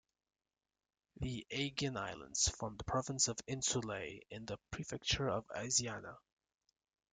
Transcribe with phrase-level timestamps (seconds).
[1.17, 6.17] The Aegean islands formed the province of Insulae in the prefecture of Asiana.